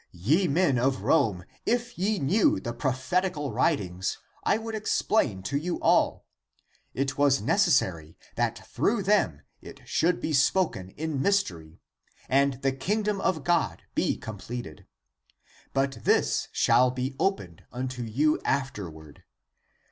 [0.13, 5.79] Ye men of Rome, if ye knew^ the prophetical writings, I would explain to you
[5.79, 6.25] all.
[6.95, 11.81] It was necessary that through them it should be (spoken) in mystery
[12.27, 14.87] (and) the King dom of God be completed.
[15.71, 19.21] But this shall be opened unto you afterward.